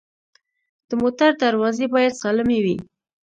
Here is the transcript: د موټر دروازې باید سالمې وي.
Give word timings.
د 0.89 0.91
موټر 1.01 1.31
دروازې 1.43 1.85
باید 1.93 2.19
سالمې 2.21 2.59
وي. 2.65 2.77